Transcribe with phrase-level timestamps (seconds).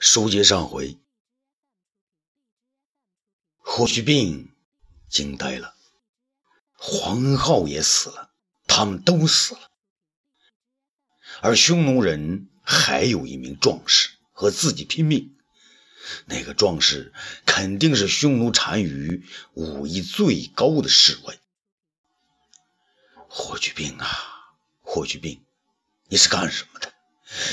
[0.00, 0.96] 书接上回，
[3.58, 4.54] 霍去病
[5.08, 5.74] 惊呆了，
[6.74, 8.30] 黄浩也死了，
[8.66, 9.70] 他们都死了，
[11.42, 15.34] 而匈奴人还有一名壮士和自己拼命。
[16.26, 17.12] 那个壮士
[17.44, 21.38] 肯定是匈奴单于武艺最高的侍卫。
[23.28, 24.08] 霍去病啊，
[24.80, 25.44] 霍去病，
[26.08, 26.94] 你是干什么的？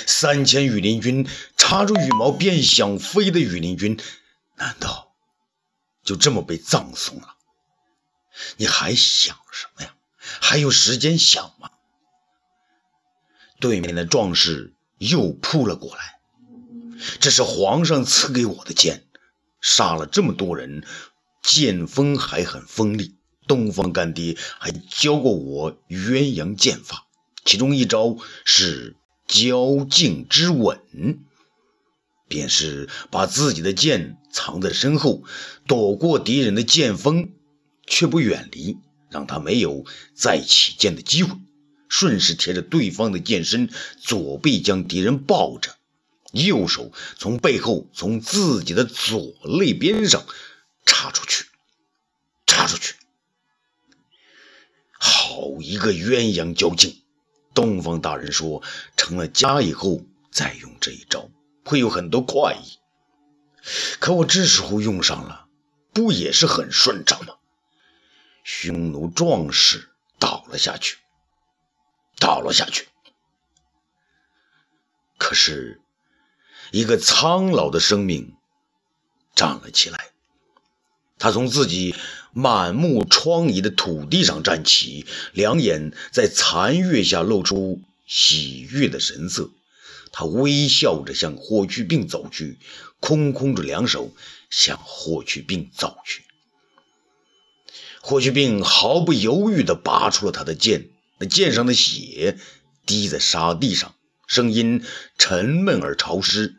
[0.07, 1.27] 三千羽林军
[1.57, 3.99] 插着羽毛便想飞的羽林军，
[4.55, 5.13] 难道
[6.03, 7.35] 就这么被葬送了？
[8.57, 9.93] 你还想什么呀？
[10.41, 11.69] 还有时间想吗？
[13.59, 16.19] 对面的壮士又扑了过来。
[17.19, 19.03] 这是皇上赐给我的剑，
[19.61, 20.85] 杀了这么多人，
[21.43, 23.17] 剑锋还很锋利。
[23.47, 27.07] 东方干爹还教过我鸳鸯剑法，
[27.43, 28.95] 其中一招是。
[29.27, 30.79] 交颈之吻，
[32.27, 35.23] 便是把自己的剑藏在身后，
[35.67, 37.31] 躲过敌人的剑锋，
[37.87, 38.77] 却不远离，
[39.09, 41.37] 让他没有再起剑的机会。
[41.87, 45.75] 顺势贴着对方的剑身，左臂将敌人抱着，
[46.31, 50.25] 右手从背后从自己的左肋边上
[50.85, 51.45] 插出去，
[52.45, 52.95] 插出去。
[54.97, 57.01] 好一个鸳鸯交颈！
[57.55, 58.61] 东方大人说
[58.95, 61.31] ：“成了家以后再用这一招，
[61.63, 62.77] 会有很多快意。
[63.99, 65.47] 可我这时候用上了，
[65.93, 67.33] 不也是很顺畅吗？”
[68.43, 69.89] 匈奴壮士
[70.19, 70.97] 倒了下去，
[72.19, 72.87] 倒了下去。
[75.17, 75.81] 可是，
[76.71, 78.35] 一个苍老的生命
[79.33, 80.11] 站了起来，
[81.19, 81.95] 他从自己。
[82.37, 89.51] 满目疮痍的土地上站起，两眼在残月下露出喜悦的神色。
[90.11, 92.57] 他微笑着向霍去病走去，
[92.99, 94.11] 空空着两手
[94.49, 96.23] 向霍去病走去。
[98.01, 100.89] 霍去病毫不犹豫地拔出了他的剑，
[101.19, 102.37] 那剑上的血
[102.85, 103.95] 滴在沙地上，
[104.27, 104.83] 声音
[105.17, 106.55] 沉闷而潮湿。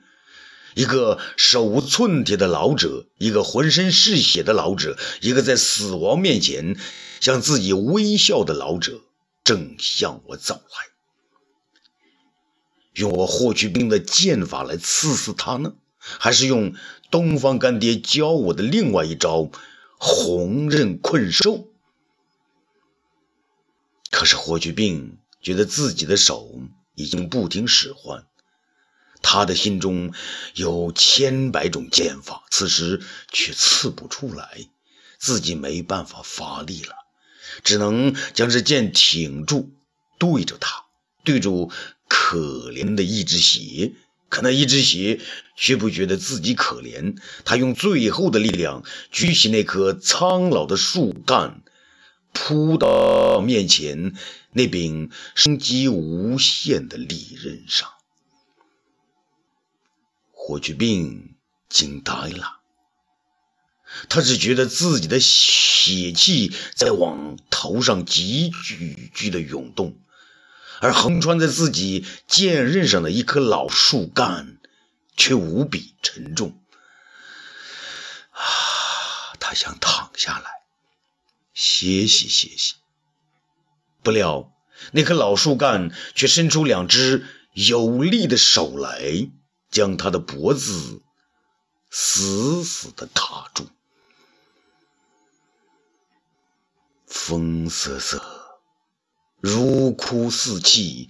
[0.76, 6.76] 一个手无寸铁的老者，一个浑身是血的老者，一个在死亡面前
[7.18, 9.00] 向自己微笑的老者，
[9.42, 10.76] 正向我走来。
[12.92, 16.74] 用我霍去病的剑法来刺死他呢，还是用
[17.10, 19.50] 东方干爹教我的另外一招
[19.98, 21.68] 红刃困兽？
[24.10, 26.60] 可是霍去病觉得自己的手
[26.94, 28.26] 已经不听使唤。
[29.28, 30.14] 他的心中
[30.54, 34.68] 有千百种剑法，此时却刺不出来，
[35.18, 36.94] 自己没办法发力了，
[37.64, 39.72] 只能将这剑挺住，
[40.16, 40.84] 对着他，
[41.24, 41.72] 对住
[42.06, 43.94] 可怜的一只鞋。
[44.28, 45.20] 可那一只鞋
[45.56, 51.62] 却不觉得自己可怜，他用最后的力量举起那棵苍老的树干，
[52.32, 54.14] 扑到面前
[54.52, 57.90] 那柄生机无限的利刃上。
[60.48, 61.34] 霍去病
[61.68, 62.60] 惊呆了，
[64.08, 69.98] 他只觉得自己的血气在往头上急剧剧的涌动，
[70.80, 74.58] 而横穿在自己剑刃上的一棵老树干
[75.16, 76.62] 却无比沉重。
[78.30, 80.48] 啊，他想躺下来
[81.54, 82.74] 歇息歇息，
[84.04, 84.52] 不料
[84.92, 89.28] 那棵老树干却伸出两只有力的手来。
[89.70, 91.02] 将他的脖子
[91.90, 93.68] 死死的卡住，
[97.06, 98.22] 风瑟瑟，
[99.40, 101.08] 如哭似泣，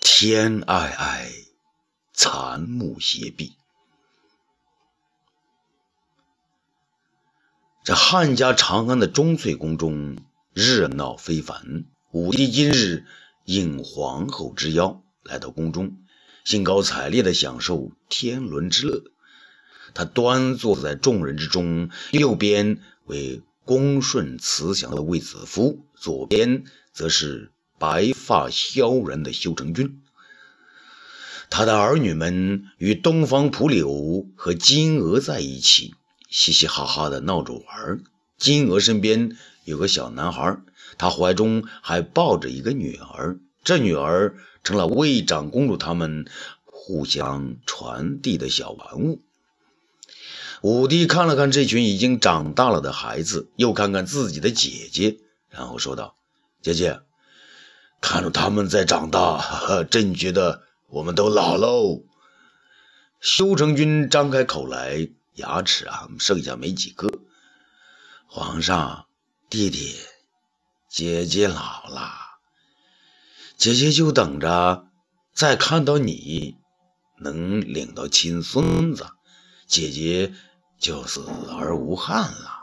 [0.00, 1.32] 天哀哀，
[2.12, 3.56] 残木斜壁。
[7.82, 10.18] 这汉家长安的钟粹宫中
[10.52, 13.06] 热闹非凡，武帝今日
[13.44, 16.04] 应皇后之邀来到宫中。
[16.50, 19.04] 兴高采烈地享受天伦之乐。
[19.94, 30.02] 他端坐在众人之中，右边为恭顺慈祥的卫子夫，左边则是白发萧然的修成君。
[31.50, 35.94] 他的儿女们与东方蒲柳和金娥在一起，
[36.28, 38.02] 嘻嘻哈哈地闹着玩。
[38.38, 40.58] 金娥身边有个小男孩，
[40.98, 43.38] 他怀中还抱着一个女儿。
[43.64, 44.36] 这女儿。
[44.62, 46.26] 成了魏长公主他们
[46.66, 49.22] 互相传递的小玩物。
[50.60, 55.16] 武帝看了看这群已经长大了的孩子，又看看自己的姐姐，
[55.48, 56.14] 然后说道
[56.60, 57.00] ：“姐姐，
[58.02, 62.02] 看着他们在长大， 朕觉得我们都老喽。”
[63.18, 67.08] 修成君张开口来，牙齿啊剩下没几个。
[68.26, 69.06] 皇上，
[69.48, 69.96] 弟弟，
[70.90, 72.29] 姐姐老了，
[73.60, 74.86] 姐姐就等着
[75.34, 76.56] 再看到你，
[77.20, 79.04] 能领到亲孙子，
[79.66, 80.32] 姐姐
[80.78, 82.62] 就死而无憾了。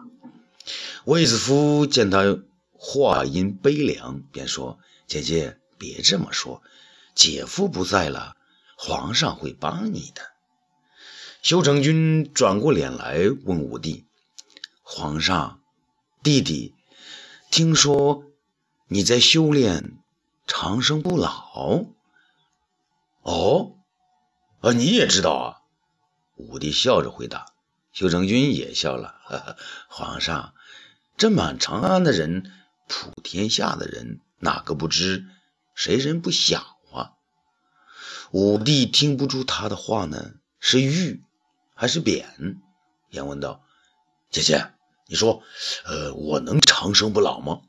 [1.06, 2.40] 卫子夫见他
[2.72, 6.64] 话音悲凉，便说：“姐姐别这么说，
[7.14, 8.36] 姐夫不在了，
[8.76, 10.24] 皇上会帮你的。”
[11.44, 14.08] 修成君转过脸来问武帝
[14.82, 15.62] ：“皇上，
[16.24, 16.74] 弟弟，
[17.52, 18.24] 听说
[18.88, 20.00] 你在修炼
[20.48, 21.86] 长生不老？
[23.22, 23.76] 哦，
[24.62, 25.46] 啊，你也知道啊？”
[26.36, 27.46] 武帝笑着回答。
[27.92, 29.58] 修成君也笑了：“呵 呵
[29.90, 30.54] 皇上，
[31.18, 32.52] 这满长安的人，
[32.88, 35.26] 普天下的人，哪个不知？
[35.76, 37.14] 谁人不晓啊？”
[38.32, 41.24] 武帝听不出他的话呢，是玉。
[41.80, 42.60] 还是扁，
[43.12, 43.64] 言问道
[44.32, 44.74] ：“姐姐，
[45.08, 45.44] 你说，
[45.86, 47.62] 呃，我能长生不老吗？”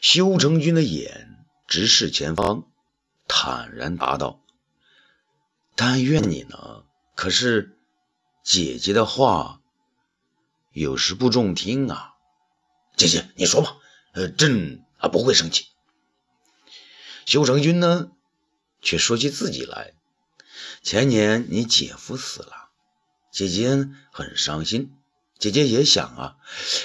[0.00, 2.64] 修成君的眼直视前方，
[3.28, 4.40] 坦然答道
[5.74, 6.84] ：“但愿你呢。
[7.14, 7.78] 可是，
[8.44, 9.60] 姐姐的话
[10.72, 12.14] 有时不中听啊。
[12.96, 13.76] 姐姐，你说吧，
[14.12, 15.66] 呃，朕啊不会生气。”
[17.26, 18.10] 修成君呢，
[18.80, 19.94] 却说起自己来。
[20.82, 22.70] 前年你姐夫死了，
[23.32, 24.92] 姐姐很伤心。
[25.38, 26.36] 姐姐也想啊，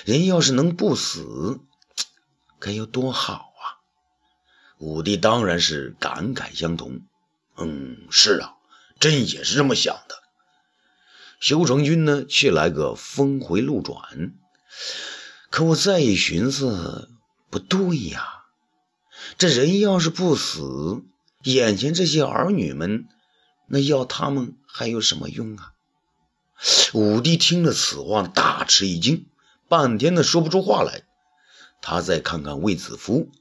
[0.05, 1.59] 人要是能不死，
[2.61, 3.81] 该有多好啊！
[4.77, 7.01] 武帝当然是感慨相同。
[7.57, 8.53] 嗯，是啊，
[8.99, 10.15] 朕也是这么想的。
[11.39, 14.35] 修成君呢，却来个峰回路转。
[15.49, 17.09] 可我再一寻思，
[17.49, 18.43] 不对呀，
[19.39, 21.01] 这人要是不死，
[21.43, 23.07] 眼前这些儿女们。
[23.67, 25.73] 那要他们还有什么用啊？
[26.93, 29.25] 武帝听了此话，大吃一惊，
[29.67, 31.03] 半天的说不出话来。
[31.81, 33.31] 他再看看卫子夫，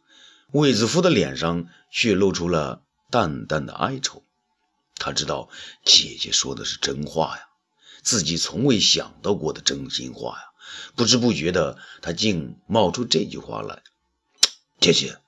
[0.51, 4.25] 卫子夫的脸上却露出了淡淡的哀愁。
[4.97, 5.49] 他知道
[5.85, 7.49] 姐姐说的是真话呀，
[8.03, 10.45] 自己从未想到过的真心话呀。
[10.95, 13.83] 不知不觉的，他竟冒出这句话来
[14.81, 15.19] ：“姐姐，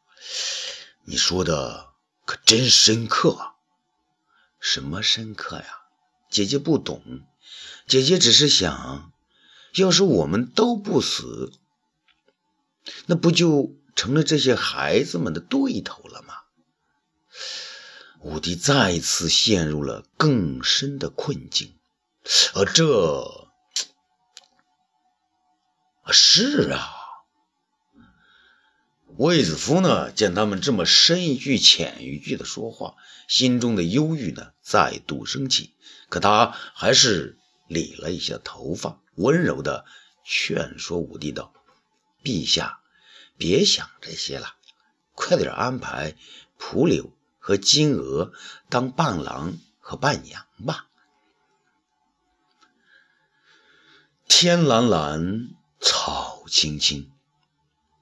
[1.04, 1.88] 你说的
[2.24, 3.54] 可真深刻啊。”
[4.60, 5.66] 什么深刻呀？
[6.30, 7.02] 姐姐不懂，
[7.88, 9.12] 姐姐只是想，
[9.74, 11.52] 要是我们都不死，
[13.06, 16.34] 那不就成了这些孩子们的对头了吗？
[18.20, 21.74] 武帝再次陷入了更深的困境，
[22.54, 23.48] 而这，
[26.10, 26.98] 是啊。
[29.16, 32.94] 卫子夫呢，见他们这么深一句浅一句的说话，
[33.28, 35.74] 心中的忧郁呢再度升起。
[36.08, 37.38] 可他还是
[37.68, 39.84] 理了一下头发，温柔的
[40.24, 41.52] 劝说武帝道
[42.22, 42.80] ：“陛下，
[43.36, 44.54] 别想这些了，
[45.14, 46.16] 快点安排
[46.58, 48.32] 蒲柳和金娥
[48.68, 50.88] 当伴郎和伴娘吧。”
[54.28, 57.10] 天蓝蓝，草青青。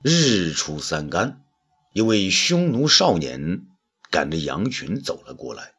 [0.02, 1.44] 日出三竿，
[1.92, 3.66] 一位匈奴少年
[4.10, 5.74] 赶着羊群走了过来。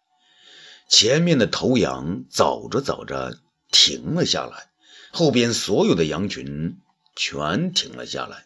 [0.88, 3.40] 前面的头羊走着走着
[3.72, 4.70] 停了下来，
[5.12, 6.80] 后边所有的羊群
[7.16, 8.46] 全停了下来。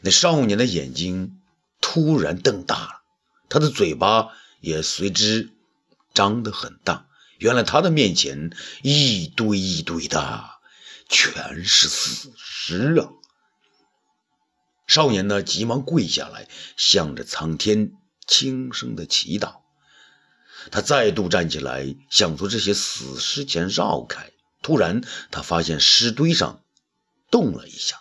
[0.00, 1.40] 那少年的眼睛
[1.80, 3.02] 突然瞪大了，
[3.48, 4.28] 他的嘴巴
[4.60, 5.50] 也随之
[6.14, 7.06] 张得很大。
[7.38, 8.50] 原来他的面前
[8.82, 10.50] 一堆一堆的
[11.08, 13.10] 全是死尸啊！
[14.86, 17.92] 少年呢，急忙跪下来，向着苍天
[18.26, 19.60] 轻声的祈祷。
[20.70, 24.32] 他再度站起来，想从这些死尸前绕开。
[24.60, 26.62] 突然，他发现尸堆上
[27.30, 28.00] 动了一下。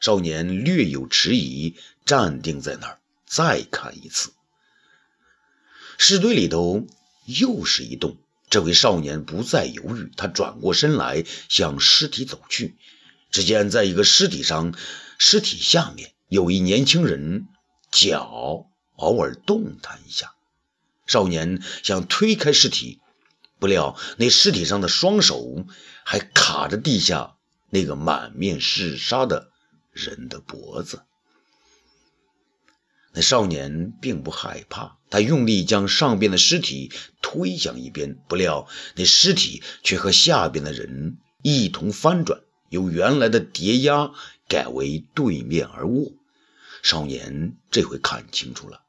[0.00, 4.32] 少年略有迟疑，站定在那儿，再看一次，
[5.98, 6.86] 尸堆里头
[7.24, 8.16] 又是一动。
[8.50, 12.76] 这位少年不再犹豫，他转过身来，向尸体走去。
[13.30, 14.74] 只见在一个尸体上。
[15.24, 17.46] 尸体下面有一年轻人，
[17.92, 18.66] 脚
[18.96, 20.34] 偶尔动弹一下。
[21.06, 23.00] 少年想推开尸体，
[23.60, 25.64] 不料那尸体上的双手
[26.04, 27.36] 还卡着地下
[27.74, 29.50] 那个满面是杀的
[29.92, 31.00] 人的脖子。
[33.14, 44.12] 那少年并不害怕，他用力将上边的尸体推向一边，不料那尸体却和下边的人一同翻转，由原来的叠压。
[44.48, 46.12] 改为对面而卧，
[46.82, 48.82] 少年这回看清楚了，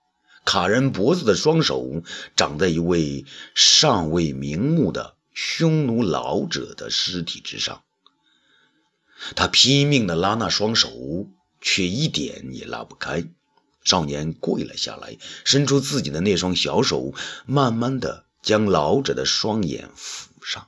[0.43, 2.03] 卡人脖子的双手
[2.35, 3.23] 长在一位
[3.55, 7.81] 尚未瞑目的匈奴老者的尸体之上。
[9.35, 10.91] 他拼命地拉那双手，
[11.61, 13.25] 却一点也拉不开。
[13.83, 17.13] 少年跪了下来，伸出自己的那双小手，
[17.45, 20.67] 慢慢地将老者的双眼抚上，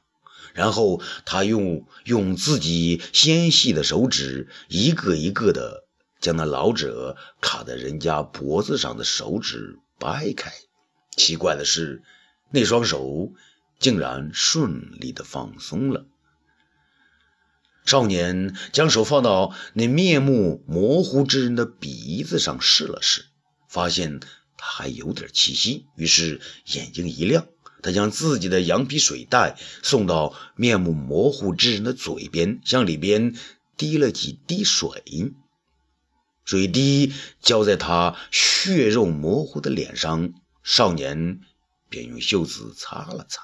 [0.53, 5.85] 然后他用用自己纤细的手指，一个一个地
[6.19, 10.51] 将那老者卡在人家脖子上的手指掰开。
[11.15, 12.03] 奇怪的是，
[12.51, 13.31] 那双手
[13.79, 16.05] 竟然顺利地放松了。
[17.85, 23.25] 少年将手放到那面目模糊之人的鼻子上试了试，
[23.69, 24.19] 发现
[24.57, 27.45] 他还有点气息，于是眼睛一亮，
[27.83, 33.35] 他将自己的羊皮水袋送到面目模糊之人的嘴边，向里边
[33.77, 35.03] 滴了几滴水，
[36.43, 41.39] 水滴浇在他血肉模糊的脸上，少年
[41.87, 43.43] 便用袖子擦了擦，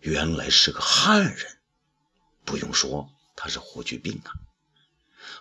[0.00, 1.58] 原来是个汉人。
[2.44, 4.32] 不用说，他是霍去病啊！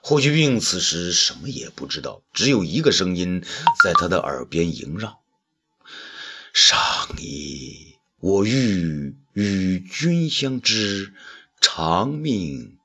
[0.01, 3.43] 霍去病此时什么也不知道，只有一个声音
[3.83, 5.21] 在他的耳边萦绕
[6.53, 6.77] ：“上
[7.17, 11.13] 衣，我欲与君相知，
[11.61, 12.79] 长命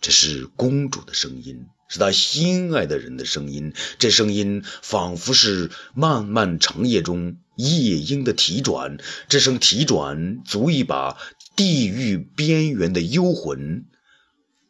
[0.00, 3.72] 这是公主的声音，是他心爱的人的声音。
[3.98, 7.38] 这声音仿佛是漫漫长夜中。
[7.56, 8.98] 夜莺的啼转，
[9.28, 11.16] 这声啼转足以把
[11.54, 13.84] 地狱边缘的幽魂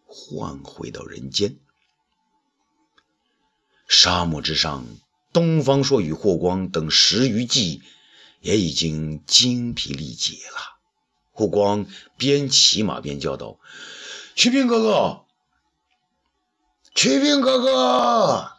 [0.05, 1.57] 唤回到人间。
[3.89, 4.87] 沙漠之上，
[5.33, 7.81] 东方朔与霍光等十余骑
[8.43, 10.79] 也已经精疲力竭了。
[11.33, 11.87] 霍光
[12.19, 13.59] 边骑马边叫道
[14.37, 15.24] ：“曲兵哥哥，
[16.95, 18.53] 曲兵哥哥！”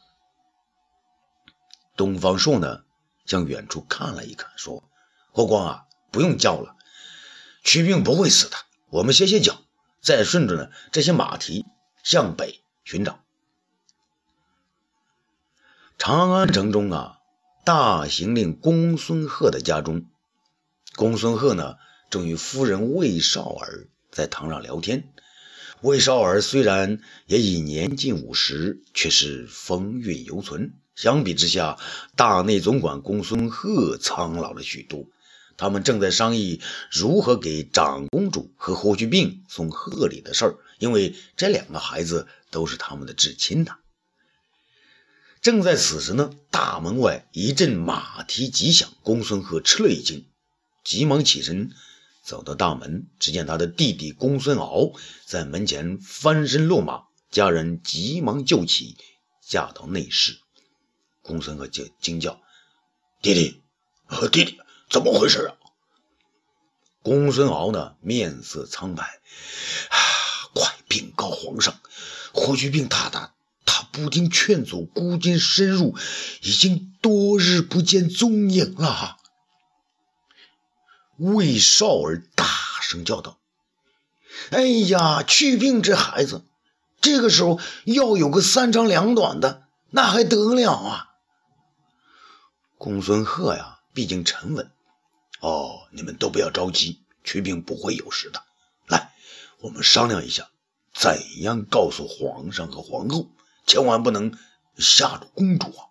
[1.98, 2.84] 东方朔呢？
[3.26, 4.84] 向远处看了一看，说
[5.34, 6.76] ：“霍光啊，不用叫了，
[7.64, 8.56] 祛病不会死的。
[8.92, 9.64] 我们歇歇脚，
[10.00, 11.66] 再顺着呢这些马蹄
[12.04, 13.20] 向北寻找。”
[15.98, 17.18] 长安城中啊，
[17.64, 20.06] 大行令公孙贺的家中，
[20.96, 21.78] 公孙贺呢
[22.12, 25.12] 正与夫人魏少儿在堂上聊天。
[25.86, 30.74] 魏少儿虽然也已年近五十，却是风韵犹存。
[30.96, 31.78] 相比之下，
[32.16, 35.06] 大内总管公孙贺苍老了许多。
[35.58, 36.60] 他们正在商议
[36.92, 43.78] 如何给长公主和霍去病送贺礼的事儿，因为这两个孩子都是他们的至亲呐。
[45.40, 50.26] 正在此时呢，大门外一阵马蹄急响，公孙贺吃了一惊，
[50.84, 51.70] 急忙起身
[52.26, 54.92] 走到大门，只见他的弟弟公孙敖
[55.26, 58.98] 在门前翻身落马，家人急忙救起，
[59.48, 60.40] 架到内室。
[61.22, 62.42] 公孙贺惊惊叫
[63.22, 63.62] ：“弟弟，
[64.32, 64.58] 弟弟，
[64.90, 65.54] 怎么回事啊？”
[67.04, 69.98] 公孙敖呢，面色苍白，啊，
[70.56, 71.80] 快禀告皇上，
[72.34, 75.96] 霍去病大大他不听劝阻，孤军深入，
[76.42, 79.18] 已经多日不见踪影了。
[81.18, 82.46] 魏少儿大
[82.82, 83.38] 声叫道
[84.52, 86.44] ：“哎呀，去病这孩子，
[87.00, 91.12] 这个时候要有个三长两短的，那还得了啊！”
[92.78, 94.72] 公孙贺呀，毕竟沉稳。
[95.40, 98.44] 哦，你们都不要着急，祛病不会有事的。
[98.88, 99.14] 来，
[99.60, 100.50] 我们商量一下，
[100.94, 103.30] 怎样告诉皇上和皇后，
[103.66, 104.38] 千万不能
[104.78, 105.88] 吓着公主啊！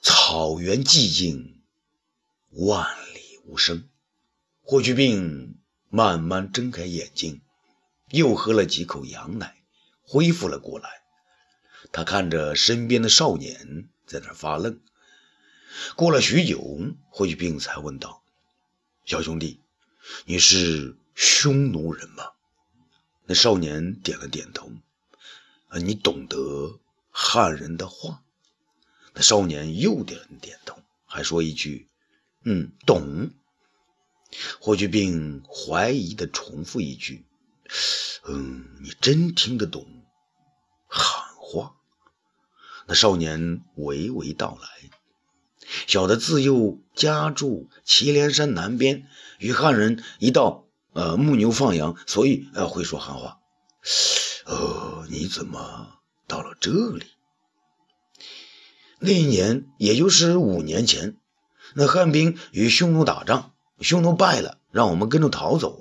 [0.00, 1.51] 草原寂静，
[2.52, 3.88] 万里无声。
[4.60, 7.40] 霍去病慢慢睁开眼睛，
[8.10, 9.62] 又喝了几口羊奶，
[10.02, 11.02] 恢复了过来。
[11.90, 14.80] 他看着身边的少年，在那发愣。
[15.96, 16.78] 过了许久，
[17.10, 18.22] 霍去病才问道
[19.04, 19.60] ：“小兄弟，
[20.26, 22.30] 你是匈奴人吗？”
[23.24, 24.70] 那少年点了点头。
[25.68, 26.78] “啊，你懂得
[27.10, 28.22] 汉人的话？”
[29.14, 31.88] 那少年又点了点头，还说一句
[32.44, 33.30] ：“嗯，懂。”
[34.60, 37.26] 霍去病怀疑的重复一句
[38.26, 39.86] ：“嗯，你真听得懂
[40.86, 41.74] 喊话？”
[42.88, 44.90] 那少年娓娓道来
[45.86, 49.06] ：“小的自幼家住祁连山南边，
[49.38, 53.38] 与汉人一道呃牧牛放羊，所以呃会说汉话。
[54.46, 57.06] 呃，你怎么到了这里？
[58.98, 61.16] 那一年，也就是五年前，
[61.74, 65.80] 那汉兵与匈奴打仗，匈奴败了，让我们跟着逃走。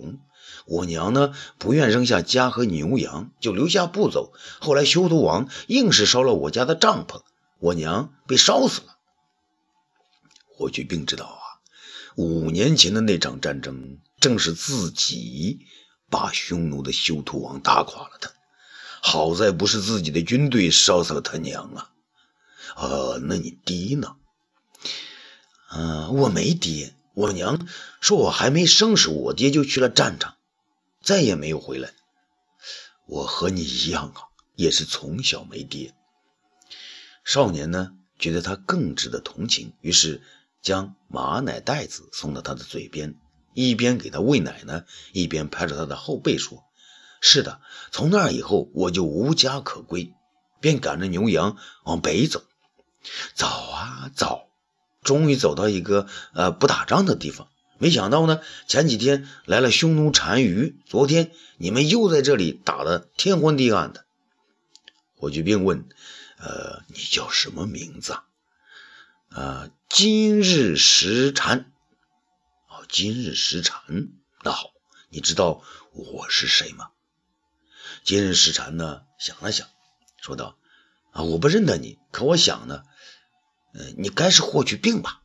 [0.66, 4.32] 我娘呢不愿扔下家和牛羊，就留下不走。
[4.60, 7.22] 后来修图王硬是烧了我家的帐篷，
[7.60, 8.98] 我娘被烧死了。
[10.48, 11.42] 霍去病知道啊，
[12.16, 15.66] 五年前的那场战争正是自己
[16.10, 18.32] 把匈奴的修图王打垮了的。
[19.02, 21.90] 好在不是自己的军队烧死了他娘啊！
[22.76, 24.16] 啊，那你爹呢？
[25.74, 26.94] 嗯，我没爹。
[27.14, 27.68] 我娘
[28.00, 30.36] 说我还没生时，我爹就去了战场，
[31.02, 31.92] 再也没有回来。
[33.06, 35.94] 我和你一样啊，也是从小没爹。
[37.24, 40.22] 少年呢，觉得他更值得同情，于是
[40.62, 43.16] 将马奶袋子送到他的嘴边，
[43.54, 46.64] 一边给他喂奶呢，一边拍着他的后背说。
[47.20, 47.62] 是的，
[47.92, 50.14] 从那以后我就无家可归，
[50.60, 52.42] 便赶着牛羊往北走。
[53.36, 54.51] 走啊走，
[55.02, 57.48] 终于走到一个呃不打仗的地方。
[57.78, 64.06] 没想到呢，前几天来了匈奴单于，昨天你们又在这里打得天昏地暗的。
[65.16, 65.90] 霍去病问
[66.38, 68.24] ：“呃，你叫什么名字啊
[69.34, 71.72] ？”“呃，今日石禅。
[72.70, 74.10] ”“哦，今日石禅。
[74.44, 74.72] 那好，
[75.10, 76.90] 你知道我是谁吗？”
[78.04, 79.68] 今日石禅呢，想了想，
[80.22, 80.58] 说道
[81.14, 82.84] ：“啊，我不认得你，可我想呢，
[83.74, 85.22] 呃，你该是霍去病吧？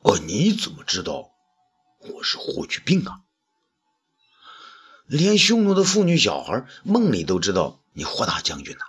[0.00, 1.30] 哦，你怎么知道
[2.00, 3.20] 我是霍去病啊？
[5.06, 8.84] 连匈奴的妇女小孩梦里都知道你霍大将军呐。”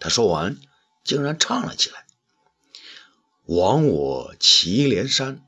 [0.00, 0.58] 他说完，
[1.04, 2.06] 竟然唱了起来
[3.46, 5.44] ：“亡我祁连山，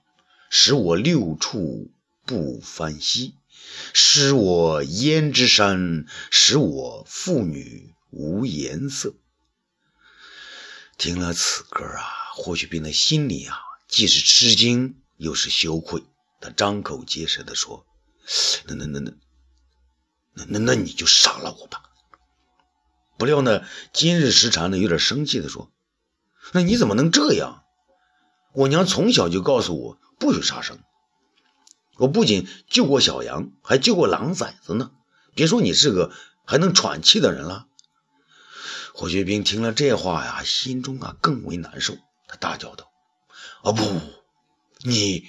[0.48, 1.92] 使我六畜
[2.24, 3.34] 不翻稀。”
[3.94, 9.14] 失我胭脂山，使我妇女无颜色。
[11.00, 12.04] 听了此歌啊，
[12.34, 13.56] 霍去病的心里啊，
[13.88, 16.04] 既是吃惊又是羞愧。
[16.42, 17.86] 他张口结舌地说
[18.68, 19.12] ：“那那那那
[20.34, 21.84] 那那那你就杀了我吧。”
[23.16, 23.62] 不料呢，
[23.94, 25.72] 今日时禅呢有点生气地说
[26.52, 27.62] ：“那你怎么能这样？
[28.52, 30.80] 我娘从小就告诉我不许杀生。”
[31.96, 34.90] 我不仅救过小羊，还救过狼崽子呢。
[35.34, 36.12] 别说你是个
[36.44, 37.68] 还能喘气的人了。
[38.94, 41.96] 霍去病听了这话呀，心中啊更为难受。
[42.26, 42.90] 他大叫道
[43.62, 43.82] ：“啊不，
[44.80, 45.24] 你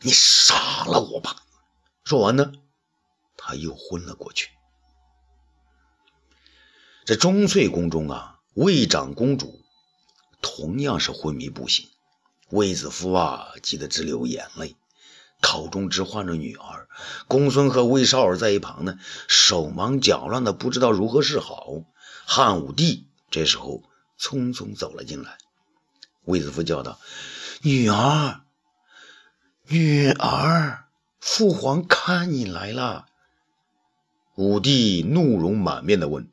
[0.00, 1.36] 你杀了我吧！”
[2.04, 2.52] 说完呢，
[3.36, 4.50] 他又昏了过去。
[7.04, 9.62] 这钟粹宫中啊，魏长公主
[10.42, 11.88] 同样是昏迷不醒。
[12.50, 14.76] 卫子夫啊，急得直流眼泪。
[15.40, 16.88] 口中直唤着女儿，
[17.26, 21.66] 公孙和魏少儿在一旁呢，手忙脚乱的不知道如何是好。
[22.32, 23.82] 汉武帝这时候
[24.16, 25.36] 匆匆走了进来，
[26.22, 27.00] 卫子夫叫道
[27.60, 28.42] ：“女儿，
[29.66, 30.84] 女儿，
[31.18, 33.06] 父皇看你来了。”
[34.38, 36.30] 武帝怒容满面的问：“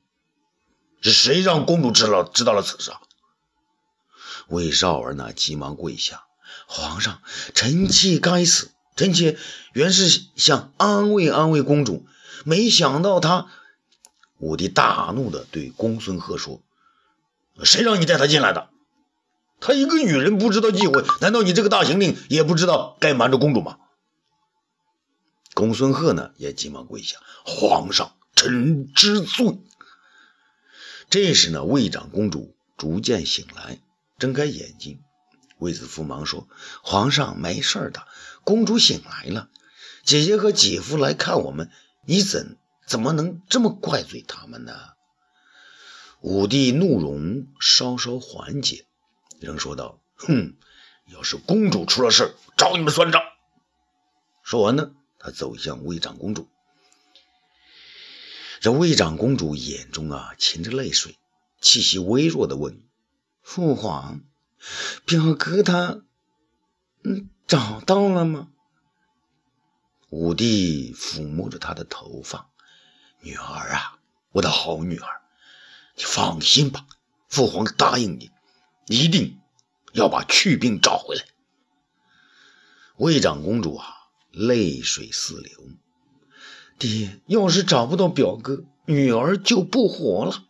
[1.02, 2.92] 是谁让公主知道知道了此事？”
[4.50, 6.26] 魏少儿呢，急忙跪下
[6.70, 7.24] ：“皇上，
[7.56, 9.36] 臣妾该死。”臣妾
[9.74, 12.06] 原是想安慰安慰公主，
[12.46, 13.48] 没想到她。
[14.40, 16.62] 武帝大怒的对公孙贺说
[17.64, 18.70] ：“谁让你带她进来的？
[19.60, 23.78] 她一个女人不知道忌讳，难道你这个大行令也不知道该瞒着公主吗？”
[25.56, 29.60] 公孙贺呢也急忙跪下：“皇上，臣知罪。”
[31.10, 33.80] 这时呢，魏长公主逐渐醒来，
[34.20, 35.00] 睁开眼睛。
[35.58, 36.48] 卫子夫忙说
[36.84, 38.06] ：“皇上没事的，
[38.44, 39.50] 公主醒来了。
[40.04, 41.72] 姐姐和姐夫来看我们，
[42.06, 44.74] 你怎怎么能这么怪罪他们呢？”
[46.22, 48.88] 武帝怒容稍稍缓解，
[49.40, 50.56] 仍说道：“哼，
[51.06, 53.22] 要是公主出了事找你们算账。”
[54.42, 56.48] 说完呢，他走向魏长公主。
[58.60, 61.16] 这魏长公主眼中啊噙着泪水，
[61.62, 62.82] 气息微弱的问
[63.44, 64.22] ：“父皇。”
[65.06, 66.02] 表哥他，
[67.04, 68.50] 嗯，找到了吗？
[70.10, 72.50] 武帝抚摸着他的头发，
[73.20, 74.00] 女儿啊，
[74.32, 75.22] 我的好女儿，
[75.96, 76.86] 你放心吧，
[77.28, 78.32] 父皇答应你，
[78.88, 79.40] 一定
[79.94, 81.26] 要把去病找回来。
[82.98, 85.70] 魏长公主啊，泪水四流。
[86.80, 90.46] 爹，要是找不到表哥，女儿就不活了。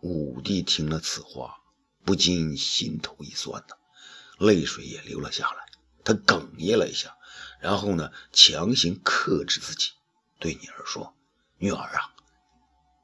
[0.00, 1.58] 武帝听了此话。
[2.04, 3.76] 不禁心头一酸呐，
[4.44, 5.66] 泪水也流了下来。
[6.02, 7.16] 他哽咽了一下，
[7.60, 9.92] 然后呢，强行克制自己，
[10.42, 11.14] 对女儿说
[11.56, 12.10] ：“女儿啊，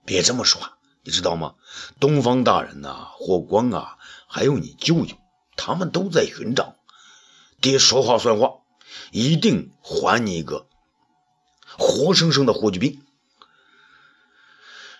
[0.04, 0.60] 别这么说，
[1.04, 1.54] 你知道吗？
[2.00, 3.96] 东方大人呐，霍光啊，
[4.26, 5.14] 还有你舅舅，
[5.54, 6.74] 他们都在寻找。
[7.60, 8.58] 爹说话算话，
[9.12, 10.66] 一定还你一个
[11.78, 13.00] 活生生的霍去病。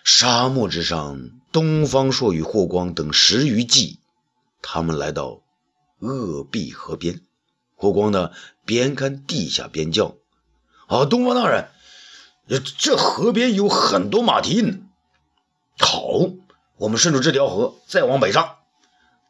[0.05, 1.19] 沙漠之上，
[1.51, 3.99] 东方朔与霍光等十余骑，
[4.61, 5.41] 他们来到
[5.99, 7.19] 鄂毕河边。
[7.75, 8.31] 霍光呢，
[8.63, 10.15] 边看地下边叫
[10.87, 11.69] ：“啊，东方大人，
[12.57, 14.89] 这河边有很多马蹄印。
[15.77, 16.01] 好，
[16.77, 18.57] 我们顺着这条河再往北上。”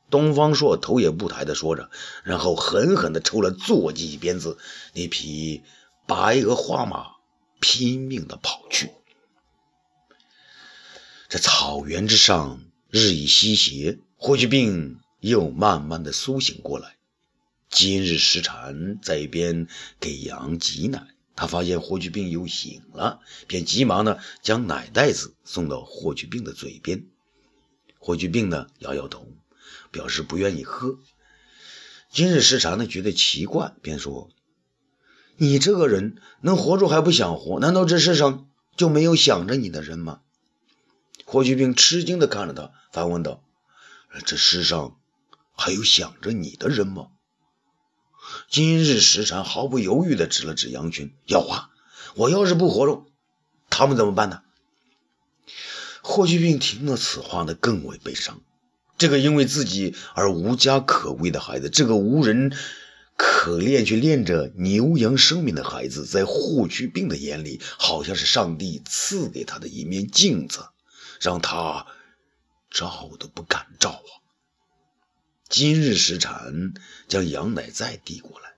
[0.09, 1.91] 东方朔头也不抬地说着，
[2.23, 4.57] 然后狠狠地抽了坐骑一鞭子，
[4.93, 5.61] 那匹
[6.07, 7.11] 白鹅花马
[7.59, 8.89] 拼命地跑去。
[11.27, 16.95] 这草原之上，日已西斜，霍去病又慢慢的苏醒过来。
[17.69, 19.67] 今日石禅在一边
[19.99, 21.05] 给羊挤奶，
[21.39, 27.05] 他发现霍去病又醒了，便急忙呢将奶袋子送到霍去病的嘴边。
[27.97, 29.25] 霍去病呢摇摇头，
[29.89, 30.99] 表示不愿意喝。
[32.11, 34.29] 今日石禅呢觉得奇怪，便说
[35.39, 37.57] ：“你这个人能活着还不想活？
[37.61, 40.19] 难道这世上就没有想着你的人吗？”
[41.23, 43.41] 霍去病吃惊地看着他，反问道
[44.25, 44.97] ：“这世上
[45.53, 47.11] 还有想着你的人吗？”
[48.49, 51.69] 今日石禅毫不犹豫地指了指杨群：“耀华，
[52.15, 53.05] 我要是不活着，
[53.69, 54.41] 他们怎么办呢？”
[56.01, 58.41] 霍去病听了此话呢，更为悲伤。
[58.97, 62.53] 这个因为自己而无家可归的孩子，这个无人
[63.15, 70.65] 可恋却恋着牛羊生命的孩子，在霍去病的眼里，好像是上帝赐给他的一面镜子。
[71.19, 71.85] 让他
[72.71, 74.18] 照都不敢照啊！
[75.49, 76.75] 今日石禅
[77.07, 78.53] 将羊奶再递过来，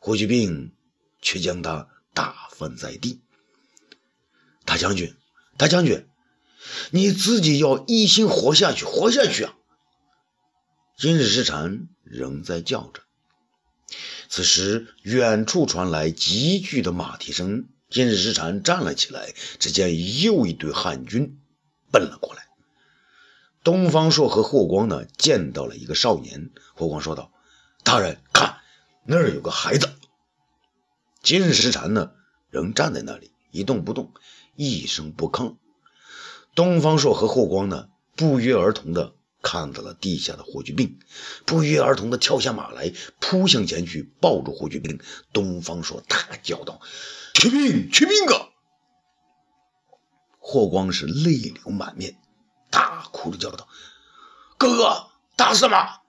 [0.00, 0.72] 霍去病
[1.22, 3.20] 却将他打翻在地。
[4.64, 5.14] 大将军，
[5.56, 6.08] 大将军，
[6.90, 9.54] 你自己要一心活下去，活下去啊！
[10.98, 13.02] 今日石禅仍在叫着。
[14.28, 17.68] 此时，远处传来急剧的马蹄声。
[17.90, 21.38] 今日石禅站了起来，只见又一队汉军。
[21.92, 22.43] 奔了过来，
[23.64, 26.50] 东方朔和霍光呢，见到了一个少年。
[26.74, 27.32] 霍光说道
[27.82, 28.58] ：“大人，看
[29.06, 29.88] 那儿有个孩子。”
[31.22, 32.12] 今日石禅呢，
[32.50, 34.12] 仍站在那里一动不动，
[34.54, 35.56] 一声不吭。
[36.54, 40.98] 东方朔和霍光呢，不约而同的看到了地下的霍去病，
[41.46, 45.00] 不约而同的跳下马来，扑向前去抱住霍去病。
[45.32, 46.82] 东方朔大叫道
[47.32, 48.50] ：“去病，去病啊！”
[50.38, 52.18] 霍光是泪流满面，
[53.14, 53.68] 哭着叫道
[54.58, 56.00] ：“哥哥，大司马，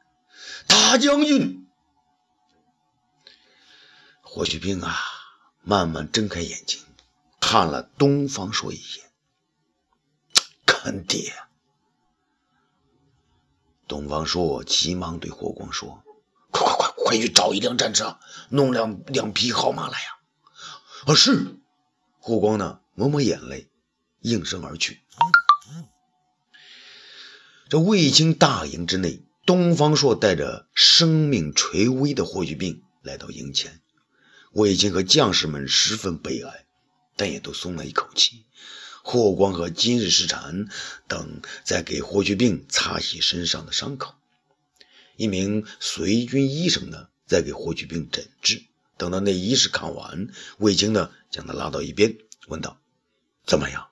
[0.68, 1.70] 大将军！”
[4.24, 4.98] 霍去病啊，
[5.62, 6.84] 慢慢睁开眼睛，
[7.40, 9.12] 看了东方朔一眼，
[10.66, 11.32] 干爹。
[13.88, 16.04] 东方朔急忙对霍光说
[16.50, 18.18] ：“快快快，快去找一辆战车，
[18.50, 20.18] 弄两两匹好马来呀！”
[21.06, 21.60] 啊，是。
[22.20, 23.70] 霍光呢，抹抹眼泪。
[24.22, 25.04] 应声而去。
[27.76, 33.82] 这卫青大营之内，东方朔带着生命垂危的霍去病来到营前。
[34.54, 36.66] 卫青和将士们十分悲哀，
[37.18, 38.46] 但也都松了一口气。
[39.04, 40.70] 霍光和今日石禅
[41.10, 44.16] 等在给霍去病擦洗身上的伤口。
[45.18, 48.64] 一名随军医生呢，在给霍去病诊治。
[48.96, 52.80] 等到那医师看完，卫青呢，将他拉到一边，问道
[53.46, 53.90] ：“怎么样？”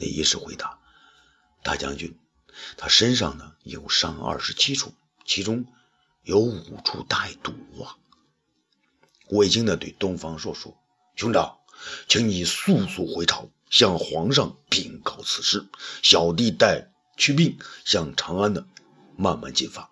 [0.00, 0.78] 那医师回答
[1.62, 2.16] ：“大将军，
[2.76, 4.92] 他身上呢有伤二十七处，
[5.24, 5.66] 其中
[6.22, 7.96] 有五处带毒啊。”
[9.30, 10.76] 魏京呢对东方朔说
[11.14, 11.58] ：“兄长，
[12.08, 15.68] 请你速速回朝，向皇上禀告此事。
[16.02, 18.66] 小弟带去病向长安的
[19.16, 19.90] 慢慢进发。”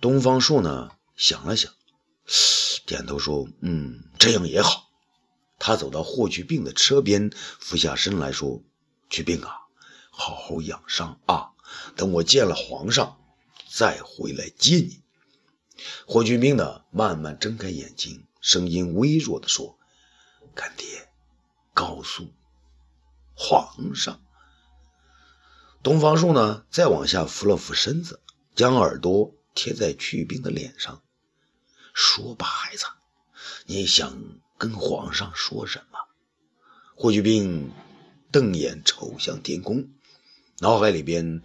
[0.00, 1.72] 东方朔呢想了想，
[2.86, 4.90] 点头说：“嗯，这样也好。”
[5.64, 8.64] 他走到霍去病的车边，俯下身来说
[9.08, 9.58] ：“去病啊，
[10.14, 11.50] 好好养伤啊！
[11.96, 13.18] 等我见了皇上，
[13.68, 15.02] 再回来接你。”
[16.06, 19.76] 霍去病呢，慢慢睁开眼睛，声音微弱地说
[20.54, 21.08] ：“干爹，
[21.74, 22.28] 告诉
[23.34, 24.20] 皇上。”
[25.82, 28.20] 东方朔呢，再往下俯了俯身子，
[28.54, 31.02] 将耳朵贴在去病的脸上，
[31.92, 32.84] 说吧，孩子，
[33.66, 34.40] 你想？
[34.58, 35.98] 跟皇上说什么？
[36.94, 37.72] 霍去病
[38.30, 39.88] 瞪眼瞅向天空，
[40.62, 41.42] 脑海里边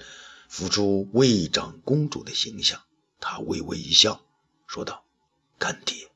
[0.48, 2.84] 浮出魏长公主的形象。
[3.20, 4.24] 他微微一笑，
[4.68, 5.04] 说道
[5.58, 6.12] ：“干爹，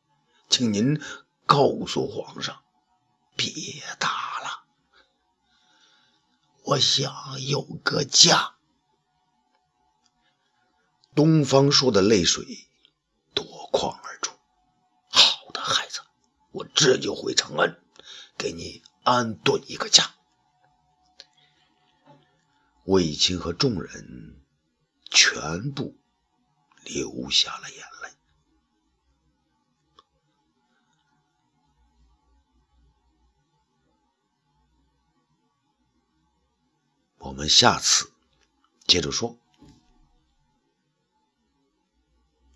[0.51, 1.01] 请您
[1.47, 2.61] 告诉皇上，
[3.35, 3.51] 别
[3.97, 4.65] 打了，
[6.61, 8.53] 我想有个家。”
[11.15, 12.67] 东方朔的泪水
[13.33, 14.31] 夺眶而出。
[15.09, 16.01] 好的，孩子
[16.51, 17.79] 我这就回长安，
[18.37, 20.13] 给你安顿一个家。
[22.91, 24.41] 卫青和众人
[25.09, 25.97] 全部
[26.83, 28.09] 流下了眼泪。
[37.19, 38.11] 我们下次
[38.85, 39.40] 接着说。